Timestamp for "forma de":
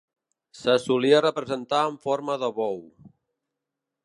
2.09-2.53